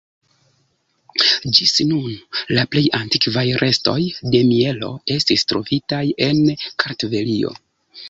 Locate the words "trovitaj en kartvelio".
5.55-7.59